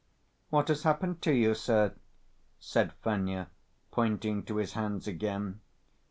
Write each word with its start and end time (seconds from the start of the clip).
"What 0.49 0.69
has 0.69 0.81
happened 0.81 1.21
to 1.21 1.31
you, 1.31 1.53
sir?" 1.53 1.93
said 2.59 2.93
Fenya, 3.03 3.49
pointing 3.91 4.41
to 4.45 4.55
his 4.57 4.73
hands 4.73 5.05
again. 5.07 5.59